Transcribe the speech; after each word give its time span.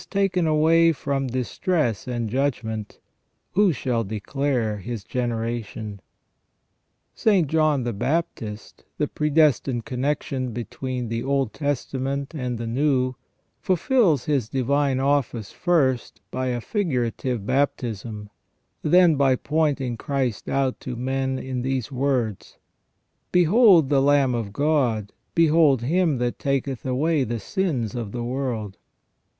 353 0.09 0.21
taken 0.41 0.47
away 0.47 0.91
from 0.91 1.27
distress 1.27 2.07
and 2.07 2.27
judgment: 2.27 2.97
who 3.51 3.71
shall 3.71 4.03
declare 4.03 4.77
His 4.77 5.03
generation?'' 5.03 5.99
St. 7.13 7.47
John 7.47 7.83
the 7.83 7.93
Baptist, 7.93 8.83
the 8.97 9.07
predestined 9.07 9.85
connection 9.85 10.53
between 10.53 11.07
the 11.09 11.21
Old 11.21 11.53
Testament 11.53 12.33
and 12.33 12.57
the 12.57 12.65
New, 12.65 13.13
fulfils 13.59 14.25
his 14.25 14.49
divine 14.49 14.99
office 14.99 15.51
first 15.51 16.19
by 16.31 16.47
a 16.47 16.61
figura 16.61 17.11
tive 17.11 17.45
baptism, 17.45 18.31
then 18.81 19.13
by 19.15 19.35
pointing 19.35 19.97
Christ 19.97 20.49
out 20.49 20.79
to 20.79 20.95
men 20.95 21.37
in 21.37 21.61
these 21.61 21.91
words:" 21.91 22.57
Behold 23.31 23.89
the 23.89 24.01
Lamb 24.01 24.33
of 24.33 24.51
God, 24.51 25.13
behold 25.35 25.83
Him 25.83 26.17
that 26.17 26.39
taketh 26.39 26.87
away 26.87 27.23
the 27.23 27.37
sins 27.39 27.93
of 27.93 28.11
the 28.13 28.23
world 28.23 28.77